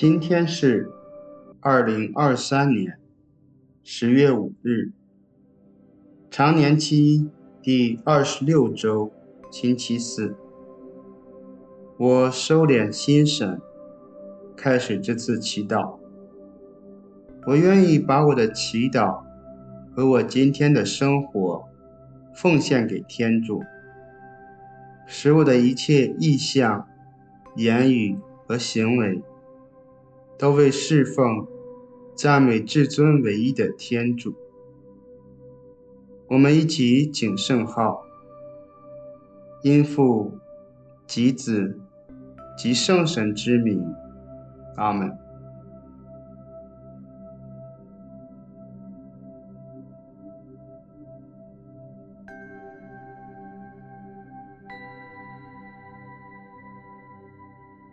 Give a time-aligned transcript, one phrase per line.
[0.00, 0.90] 今天是
[1.60, 2.98] 二零二三年
[3.82, 4.92] 十月五日，
[6.30, 7.28] 常年期
[7.60, 9.12] 第二十六周，
[9.50, 10.34] 星期四。
[11.98, 13.60] 我收敛心神，
[14.56, 15.98] 开始这次祈祷。
[17.46, 19.22] 我愿意把我的祈祷
[19.94, 21.68] 和我今天的生活
[22.34, 23.62] 奉献给天主，
[25.04, 26.88] 使我的一切意向、
[27.56, 29.22] 言语和行为。
[30.40, 31.46] 都为侍奉、
[32.14, 34.34] 赞美至尊唯一的天主。
[36.28, 38.06] 我们一起谨圣号，
[39.62, 40.38] 因父、
[41.06, 41.78] 及子、
[42.56, 43.84] 及圣神之名，
[44.76, 45.14] 阿门。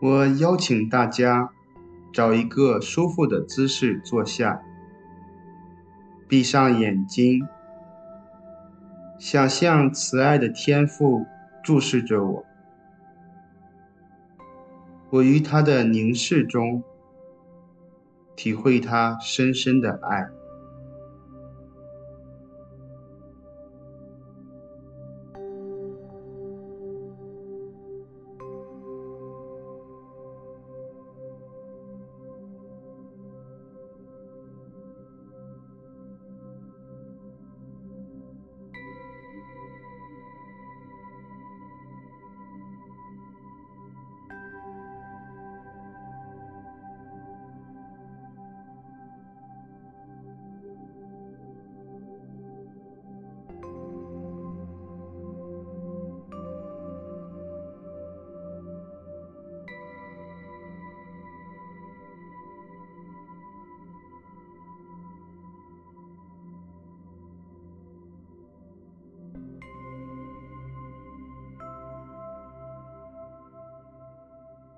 [0.00, 1.52] 我邀请大家。
[2.12, 4.62] 找一个舒服的姿势坐下，
[6.26, 7.46] 闭上眼睛，
[9.18, 11.24] 想象慈爱的天父
[11.62, 12.44] 注视着我，
[15.10, 16.82] 我于他的凝视中
[18.34, 20.28] 体会他深深的爱。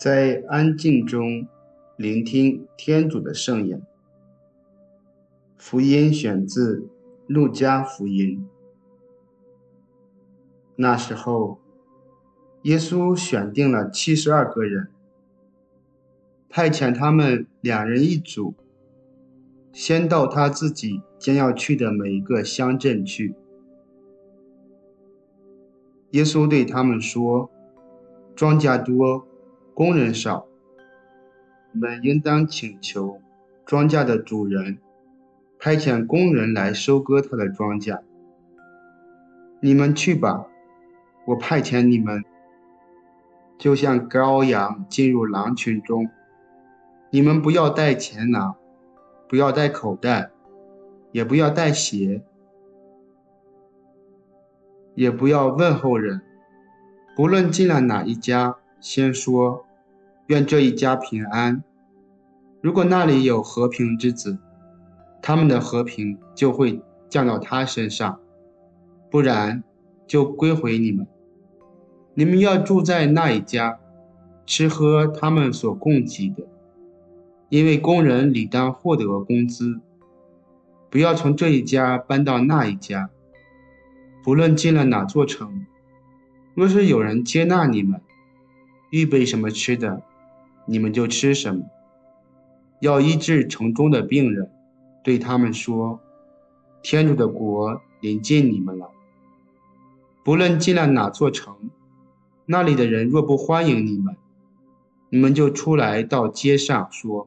[0.00, 1.46] 在安静中
[1.98, 3.82] 聆听天主的圣言。
[5.58, 6.88] 福音选自
[7.26, 8.48] 路加福音。
[10.74, 11.58] 那时候，
[12.62, 14.88] 耶稣选定了七十二个人，
[16.48, 18.54] 派遣他们两人一组，
[19.70, 23.34] 先到他自己将要去的每一个乡镇去。
[26.12, 27.50] 耶稣对他们说
[28.34, 29.26] ：“庄稼多。”
[29.80, 30.46] 工人少，
[31.72, 33.18] 你们应当请求
[33.64, 34.76] 庄稼的主人
[35.58, 38.02] 派遣工人来收割他的庄稼。
[39.62, 40.46] 你们去吧，
[41.28, 42.22] 我派遣你们，
[43.56, 46.10] 就像羔羊进入狼群中。
[47.08, 48.56] 你们不要带钱囊，
[49.30, 50.30] 不要带口袋，
[51.10, 52.22] 也不要带鞋，
[54.94, 56.20] 也不要问候人。
[57.16, 59.64] 不论进了哪一家，先说。
[60.30, 61.64] 愿这一家平安。
[62.60, 64.38] 如果那里有和平之子，
[65.20, 68.20] 他们的和平就会降到他身上；
[69.10, 69.64] 不然，
[70.06, 71.04] 就归回你们。
[72.14, 73.80] 你们要住在那一家，
[74.46, 76.46] 吃喝他们所供给的，
[77.48, 79.80] 因为工人理当获得工资。
[80.88, 83.10] 不要从这一家搬到那一家。
[84.22, 85.66] 不论进了哪座城，
[86.54, 88.00] 若是有人接纳你们，
[88.90, 90.04] 预备什么吃的。
[90.70, 91.64] 你们就吃什么。
[92.78, 94.52] 要医治城中的病人，
[95.02, 95.98] 对他们说
[96.80, 98.88] ：“天主的国临近你们了。”
[100.22, 101.56] 不论进了哪座城，
[102.46, 104.14] 那里的人若不欢迎你们，
[105.08, 107.26] 你们就出来到街上说：“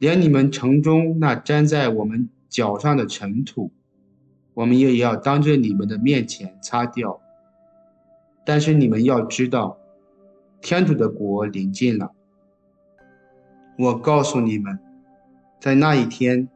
[0.00, 3.70] 连你们城中那粘在我们脚上的尘土，
[4.54, 7.20] 我们也要当着你们的面前擦掉。”
[8.46, 9.76] 但是你们要知道，
[10.62, 12.12] 天主的国临近了。
[13.80, 14.78] 我告诉你们，
[15.58, 16.50] 在那一天，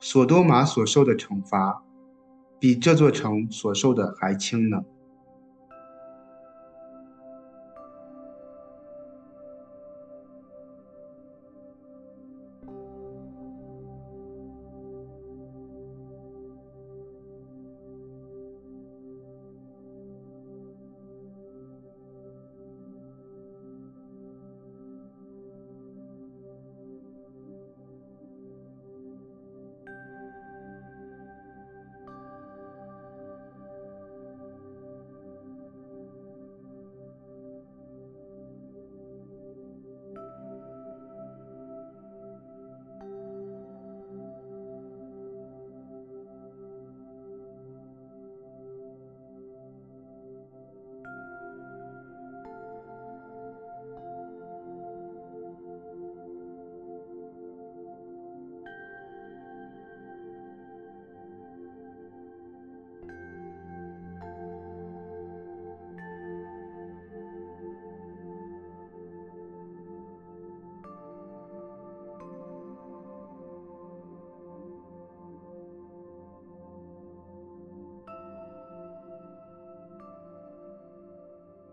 [0.00, 1.84] 索多玛所受的惩罚，
[2.58, 4.82] 比这座城所受的还轻呢。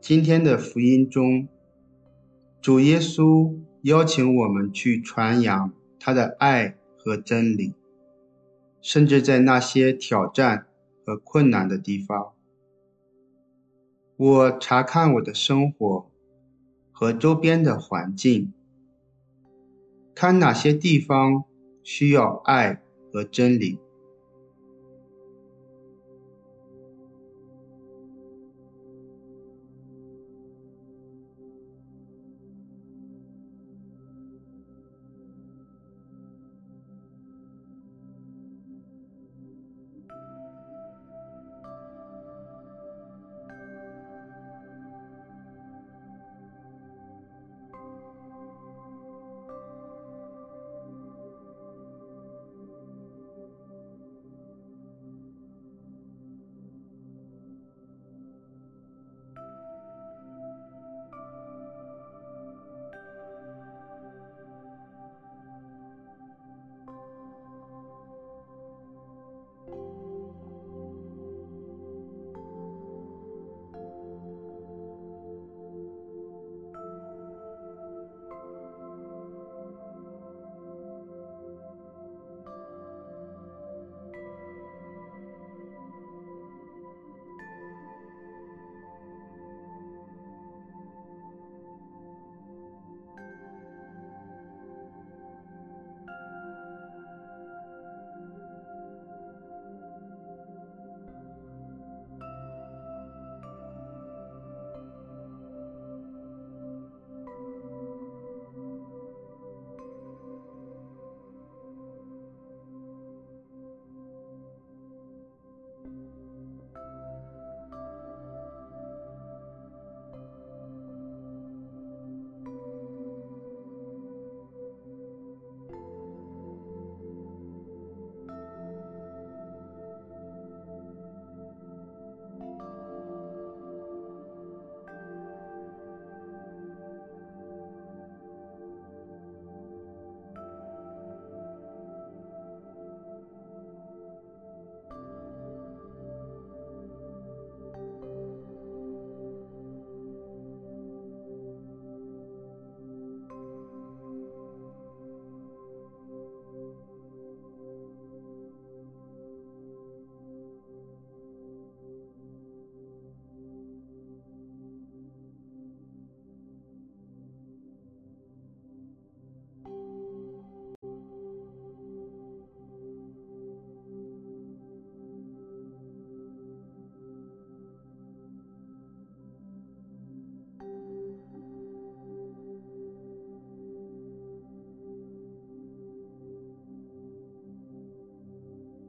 [0.08, 1.48] 今天的福音中，
[2.62, 7.74] 主耶稣邀请我们去传扬他的爱和真理，
[8.82, 10.68] 甚至在那些挑战
[11.04, 12.34] 和困难的地方。
[14.16, 16.12] 我查看我的生活
[16.92, 18.54] 和周边的环境，
[20.14, 21.46] 看哪些地方
[21.82, 22.80] 需要爱
[23.12, 23.80] 和真理。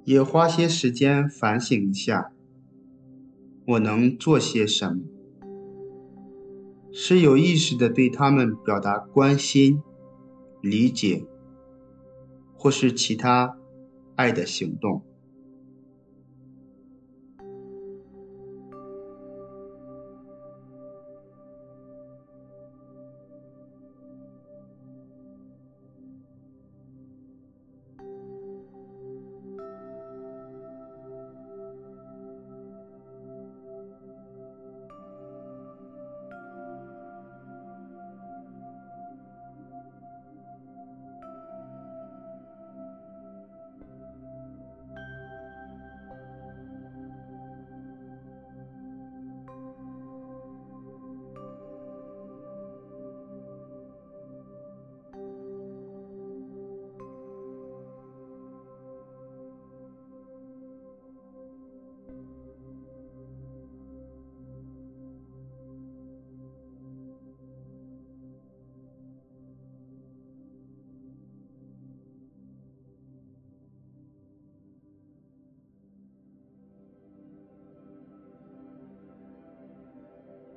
[0.06, 2.30] 也花些时间反省一下，
[3.66, 5.02] 我能做些什么？
[6.92, 9.82] 是有意识的对他们表达关心、
[10.62, 11.26] 理解，
[12.54, 13.58] 或是其他
[14.14, 15.02] 爱的行动。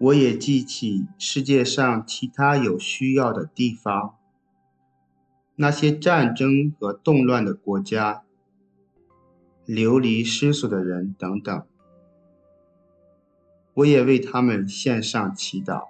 [0.00, 4.16] 我也记起世界上其他有需要的地方，
[5.56, 8.22] 那些战争和动乱的国家，
[9.66, 11.66] 流离失所的人等等。
[13.74, 15.89] 我也为他们献上祈祷。